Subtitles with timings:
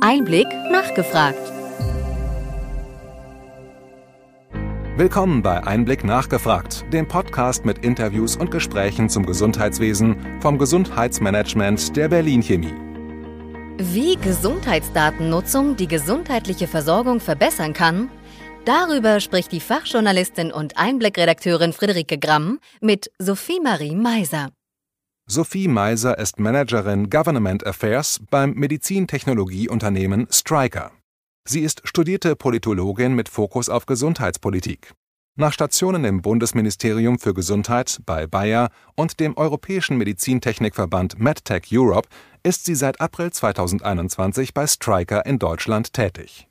[0.00, 1.40] Einblick nachgefragt.
[4.96, 12.08] Willkommen bei Einblick nachgefragt, dem Podcast mit Interviews und Gesprächen zum Gesundheitswesen vom Gesundheitsmanagement der
[12.08, 12.74] Berlin Chemie.
[13.78, 18.10] Wie Gesundheitsdatennutzung die gesundheitliche Versorgung verbessern kann,
[18.66, 24.50] darüber spricht die Fachjournalistin und Einblickredakteurin Friederike Gramm mit Sophie Marie Meiser.
[25.28, 30.92] Sophie Meiser ist Managerin Government Affairs beim Medizintechnologieunternehmen Stryker.
[31.48, 34.94] Sie ist studierte Politologin mit Fokus auf Gesundheitspolitik.
[35.36, 42.08] Nach Stationen im Bundesministerium für Gesundheit bei Bayer und dem Europäischen Medizintechnikverband MedTech Europe
[42.44, 46.46] ist sie seit April 2021 bei Stryker in Deutschland tätig.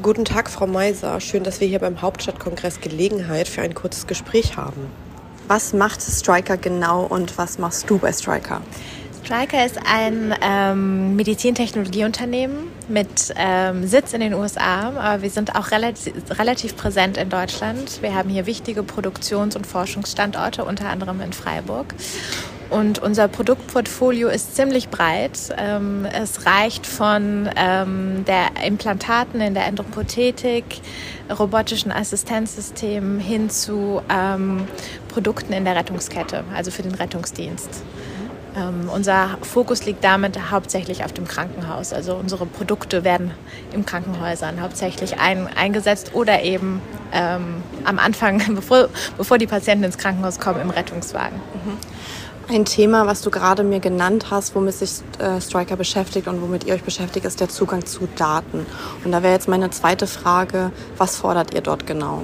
[0.00, 1.20] Guten Tag, Frau Meiser.
[1.20, 4.86] Schön, dass wir hier beim Hauptstadtkongress Gelegenheit für ein kurzes Gespräch haben.
[5.48, 8.60] Was macht Striker genau und was machst du bei Striker?
[9.24, 15.72] Striker ist ein ähm, Medizintechnologieunternehmen mit ähm, Sitz in den USA, aber wir sind auch
[15.72, 18.00] relativ, relativ präsent in Deutschland.
[18.00, 21.92] Wir haben hier wichtige Produktions- und Forschungsstandorte, unter anderem in Freiburg.
[22.70, 25.54] Und unser Produktportfolio ist ziemlich breit.
[25.56, 30.64] Ähm, es reicht von ähm, der Implantaten in der Endoprothetik,
[31.38, 34.66] robotischen Assistenzsystemen hin zu ähm,
[35.08, 37.82] Produkten in der Rettungskette, also für den Rettungsdienst.
[38.92, 41.92] Unser Fokus liegt damit hauptsächlich auf dem Krankenhaus.
[41.92, 43.30] Also unsere Produkte werden
[43.72, 46.80] im Krankenhäusern hauptsächlich ein, eingesetzt oder eben
[47.12, 51.36] am Anfang, bevor, bevor die Patienten ins Krankenhaus kommen, im Rettungswagen.
[51.36, 51.76] Mhm.
[52.50, 56.64] Ein Thema, was du gerade mir genannt hast, womit sich äh, Striker beschäftigt und womit
[56.64, 58.64] ihr euch beschäftigt, ist der Zugang zu Daten.
[59.04, 62.22] Und da wäre jetzt meine zweite Frage, was fordert ihr dort genau?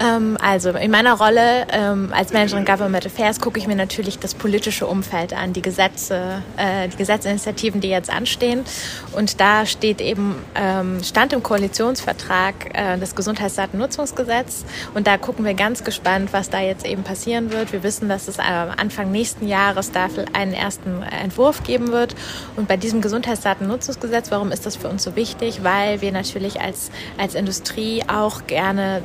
[0.00, 4.34] Ähm, also in meiner Rolle ähm, als Managerin Government Affairs gucke ich mir natürlich das
[4.34, 8.64] politische Umfeld an, die Gesetze, äh, die Gesetzesinitiativen, die jetzt anstehen.
[9.12, 14.64] Und da steht eben, ähm, stand im Koalitionsvertrag äh, das Gesundheitsdatennutzungsgesetz.
[14.94, 17.72] Und da gucken wir ganz gespannt, was da jetzt eben passieren wird.
[17.72, 22.16] Wir wissen, dass es äh, Anfang nächsten Jahres dafür einen ersten Entwurf geben wird.
[22.56, 25.62] Und bei diesem Gesundheitsdatennutzungsgesetz, warum ist das für uns so wichtig?
[25.62, 29.02] Weil wir natürlich als, als Industrie auch gerne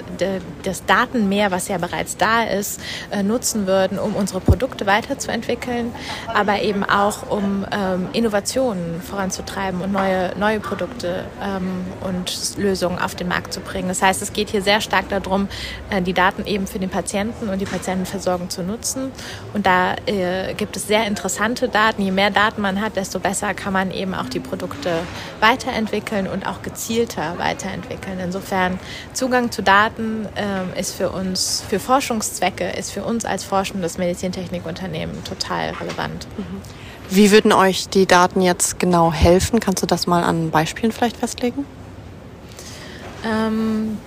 [0.64, 2.82] das das Datenmeer, was ja bereits da ist,
[3.12, 5.94] äh, nutzen würden, um unsere Produkte weiterzuentwickeln,
[6.28, 13.16] aber eben auch um ähm, Innovationen voranzutreiben und neue, neue Produkte ähm, und Lösungen auf
[13.16, 13.88] den Markt zu bringen.
[13.88, 15.48] Das heißt, es geht hier sehr stark darum,
[15.90, 19.12] äh, die Daten eben für den Patienten und die Patientenversorgung zu nutzen.
[19.54, 22.02] Und da äh, gibt es sehr interessante Daten.
[22.02, 24.92] Je mehr Daten man hat, desto besser kann man eben auch die Produkte
[25.40, 28.20] weiterentwickeln und auch gezielter weiterentwickeln.
[28.20, 28.80] Insofern
[29.14, 35.24] Zugang zu Daten ähm, ist für uns, für Forschungszwecke, ist für uns als forschendes Medizintechnikunternehmen
[35.24, 36.28] total relevant.
[36.38, 36.62] Mhm.
[37.10, 39.60] Wie würden euch die Daten jetzt genau helfen?
[39.60, 41.66] Kannst du das mal an Beispielen vielleicht festlegen?
[43.26, 43.98] Ähm,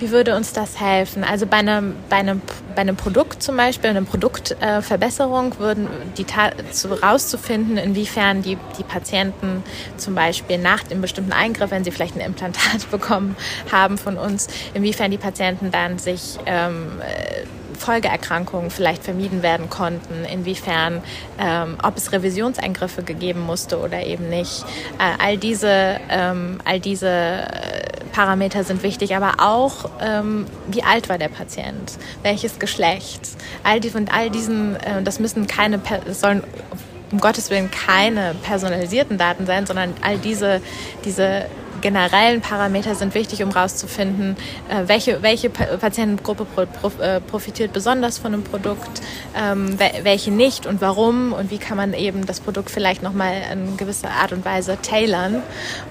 [0.00, 1.24] wie würde uns das helfen?
[1.24, 2.40] Also bei einem, bei einem,
[2.74, 6.26] bei einem Produkt zum Beispiel, einer Produktverbesserung, äh, würden die
[6.70, 9.62] zu, rauszufinden, inwiefern die, die Patienten
[9.96, 13.36] zum Beispiel nach dem bestimmten Eingriff, wenn sie vielleicht ein Implantat bekommen
[13.72, 20.24] haben von uns, inwiefern die Patienten dann sich ähm, äh, Folgeerkrankungen vielleicht vermieden werden konnten,
[20.24, 21.02] inwiefern,
[21.38, 24.64] ähm, ob es Revisionseingriffe gegeben musste oder eben nicht.
[24.98, 31.08] Äh, all diese, ähm, all diese äh, Parameter sind wichtig, aber auch, ähm, wie alt
[31.08, 33.20] war der Patient, welches Geschlecht.
[33.62, 35.80] All die, von all diesen, äh, das müssen keine,
[36.10, 36.42] sollen
[37.10, 40.60] um Gottes Willen keine personalisierten Daten sein, sondern all diese,
[41.04, 41.46] diese
[41.80, 44.36] generellen Parameter sind wichtig, um herauszufinden,
[44.68, 46.46] äh, welche, welche Patientengruppe
[47.00, 49.02] äh, profitiert besonders von einem Produkt,
[49.36, 53.76] ähm, welche nicht und warum und wie kann man eben das Produkt vielleicht nochmal in
[53.76, 55.42] gewisser Art und Weise tailern,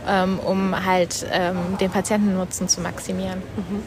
[0.07, 3.41] ähm, um halt ähm, den Patientennutzen zu maximieren.
[3.55, 3.83] Mhm.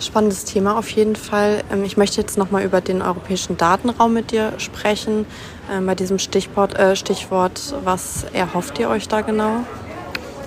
[0.00, 1.64] Spannendes Thema auf jeden Fall.
[1.84, 5.26] Ich möchte jetzt nochmal über den europäischen Datenraum mit dir sprechen.
[5.84, 9.64] Bei diesem Stichwort, äh, Stichwort was erhofft ihr euch da genau?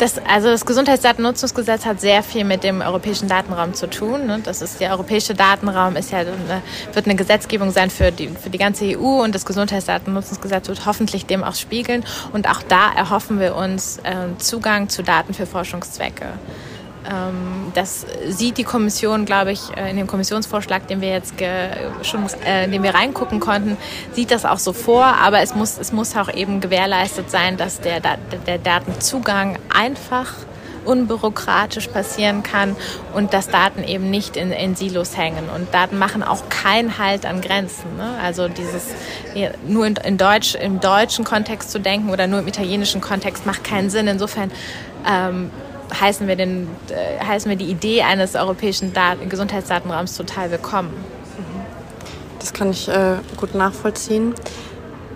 [0.01, 4.25] Das, also das Gesundheitsdatennutzungsgesetz hat sehr viel mit dem europäischen Datenraum zu tun.
[4.25, 4.39] Ne?
[4.43, 8.49] Das ist der europäische Datenraum ist ja eine, wird eine Gesetzgebung sein für die für
[8.49, 12.03] die ganze EU und das Gesundheitsdatennutzungsgesetz wird hoffentlich dem auch spiegeln.
[12.33, 16.29] Und auch da erhoffen wir uns äh, Zugang zu Daten für Forschungszwecke.
[17.09, 21.33] Ähm, das sieht die Kommission, glaube ich, äh, in dem Kommissionsvorschlag, den wir jetzt
[22.03, 23.77] schon, äh, in den wir reingucken konnten,
[24.13, 25.03] sieht das auch so vor.
[25.03, 30.33] Aber es muss, es muss auch eben gewährleistet sein, dass der, der Datenzugang einfach
[30.85, 32.75] unbürokratisch passieren kann
[33.13, 35.49] und dass Daten eben nicht in, in Silos hängen.
[35.55, 37.97] Und Daten machen auch keinen Halt an Grenzen.
[37.97, 38.15] Ne?
[38.23, 38.87] Also dieses
[39.67, 43.63] nur in, in Deutsch, im deutschen Kontext zu denken oder nur im italienischen Kontext macht
[43.63, 44.07] keinen Sinn.
[44.07, 44.51] Insofern
[45.07, 45.51] ähm,
[45.99, 50.93] heißen, wir den, äh, heißen wir die Idee eines europäischen Daten, Gesundheitsdatenraums total willkommen.
[52.41, 54.33] Das kann ich äh, gut nachvollziehen.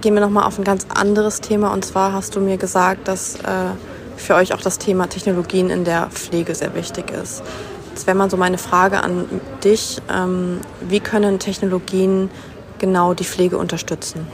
[0.02, 1.74] Gehen wir nochmal auf ein ganz anderes Thema.
[1.74, 3.72] Und zwar hast du mir gesagt, dass äh,
[4.16, 7.42] für euch auch das Thema Technologien in der Pflege sehr wichtig ist.
[7.90, 9.26] Jetzt wäre mal so meine Frage an
[9.64, 10.00] dich.
[10.14, 12.30] Ähm, wie können Technologien
[12.78, 14.28] genau die Pflege unterstützen?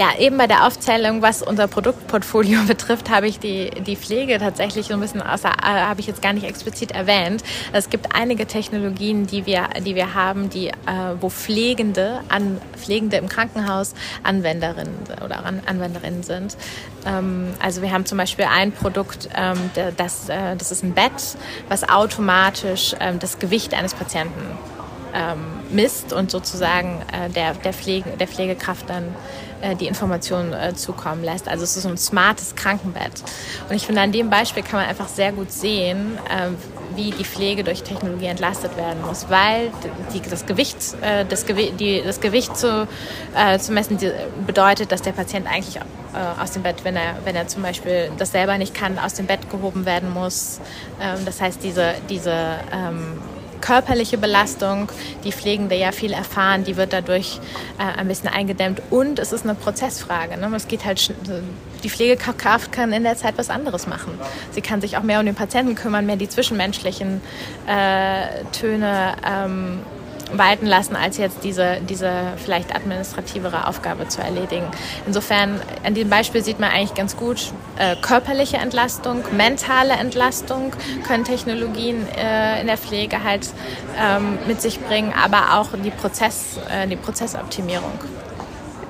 [0.00, 4.86] Ja, eben bei der Aufzählung, was unser Produktportfolio betrifft, habe ich die, die Pflege tatsächlich
[4.86, 7.44] so ein bisschen außer, äh, habe ich jetzt gar nicht explizit erwähnt.
[7.74, 10.72] Es gibt einige Technologien, die wir, die wir haben, die, äh,
[11.20, 13.92] wo Pflegende, an, Pflegende im Krankenhaus
[14.22, 16.56] Anwenderinnen oder an, Anwenderinnen sind.
[17.04, 21.12] Ähm, also wir haben zum Beispiel ein Produkt, ähm, das, äh, das ist ein Bett,
[21.68, 24.40] was automatisch ähm, das Gewicht eines Patienten
[25.14, 25.38] ähm,
[25.70, 29.14] misst und sozusagen äh, der, der, Pflege, der Pflegekraft dann
[29.62, 31.48] äh, die Informationen äh, zukommen lässt.
[31.48, 33.22] Also es ist so ein smartes Krankenbett.
[33.68, 36.48] Und ich finde, an dem Beispiel kann man einfach sehr gut sehen, äh,
[36.96, 39.70] wie die Pflege durch Technologie entlastet werden muss, weil
[40.14, 42.88] die, das Gewicht, äh, das, Gewi die, das Gewicht zu,
[43.60, 44.10] zu messen die,
[44.46, 45.78] bedeutet, dass der Patient eigentlich
[46.40, 49.26] aus dem Bett, wenn er, wenn er zum Beispiel das selber nicht kann, aus dem
[49.26, 50.60] Bett gehoben werden muss.
[51.00, 52.32] Ähm, das heißt, diese, diese
[52.72, 53.18] ähm,
[53.60, 54.90] körperliche Belastung,
[55.24, 57.40] die Pflegende ja viel erfahren, die wird dadurch
[57.78, 58.82] äh, ein bisschen eingedämmt.
[58.90, 60.36] Und es ist eine Prozessfrage.
[60.36, 60.50] Ne?
[60.54, 61.14] Es geht halt,
[61.82, 64.18] die Pflegekraft kann in der Zeit was anderes machen.
[64.52, 67.20] Sie kann sich auch mehr um den Patienten kümmern, mehr die zwischenmenschlichen
[67.66, 69.80] äh, Töne ähm,
[70.32, 74.66] walten lassen, als jetzt diese, diese vielleicht administrativere Aufgabe zu erledigen.
[75.06, 80.72] Insofern, an dem Beispiel sieht man eigentlich ganz gut, äh, körperliche Entlastung, mentale Entlastung
[81.06, 83.48] können Technologien äh, in der Pflege halt
[83.98, 87.92] ähm, mit sich bringen, aber auch die, Prozess, äh, die Prozessoptimierung.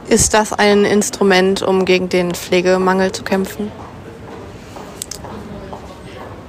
[0.08, 3.70] Ist das ein Instrument, um gegen den Pflegemangel zu kämpfen?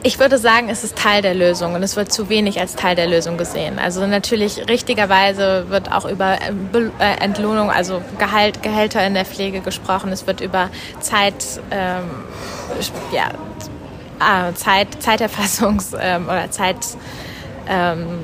[0.03, 2.95] Ich würde sagen, es ist Teil der Lösung und es wird zu wenig als Teil
[2.95, 3.77] der Lösung gesehen.
[3.77, 10.11] Also natürlich richtigerweise wird auch über äh, Entlohnung, also Gehalt, Gehälter in der Pflege gesprochen.
[10.11, 10.71] Es wird über
[11.01, 12.09] Zeit, ähm,
[13.11, 13.29] ja,
[14.17, 16.77] ah, Zeit, Zeiterfassungs- ähm, oder Zeit,
[17.67, 18.23] ähm,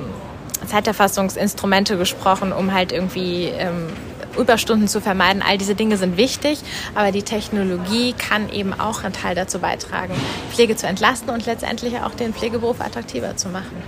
[0.66, 3.90] Zeiterfassungsinstrumente gesprochen, um halt irgendwie ähm,
[4.38, 5.44] Überstunden zu vermeiden.
[5.46, 6.60] All diese Dinge sind wichtig,
[6.96, 10.14] aber die Technologie kann eben auch einen Teil dazu beitragen,
[10.52, 13.82] Pflege zu entlasten und letztendlich auch den Pflegeberuf attraktiver zu machen.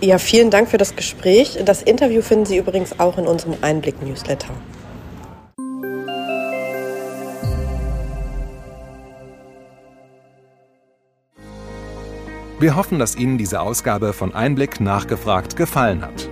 [0.00, 1.58] Ja, vielen Dank für das Gespräch.
[1.64, 4.48] Das Interview finden Sie übrigens auch in unserem Einblick-Newsletter.
[12.58, 16.31] Wir hoffen, dass Ihnen diese Ausgabe von Einblick nachgefragt gefallen hat.